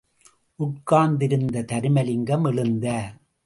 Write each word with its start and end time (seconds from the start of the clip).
உட்கார்ந்திருந்த 0.59 1.61
தருமலிங்கம் 1.61 2.45
எழுந்தார்! 2.45 3.13